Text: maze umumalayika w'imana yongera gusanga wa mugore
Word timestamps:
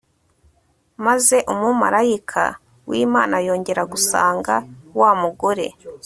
maze 1.05 1.37
umumalayika 1.53 2.43
w'imana 2.89 3.35
yongera 3.47 3.83
gusanga 3.93 4.53
wa 4.99 5.11
mugore 5.21 5.67